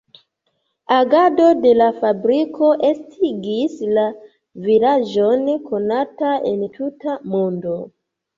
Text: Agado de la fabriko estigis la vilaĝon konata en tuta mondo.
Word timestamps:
Agado 0.99 1.49
de 1.65 1.73
la 1.81 1.89
fabriko 1.97 2.69
estigis 2.87 3.75
la 3.99 4.07
vilaĝon 4.69 5.45
konata 5.69 6.33
en 6.55 6.65
tuta 6.81 7.21
mondo. 7.37 7.77